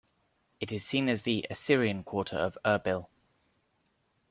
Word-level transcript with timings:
It 0.59 0.71
is 0.71 0.83
seen 0.83 1.07
as 1.09 1.21
the 1.21 1.45
"Assyrian 1.51 2.03
Quarter" 2.03 2.35
of 2.37 2.57
Erbil. 2.65 3.05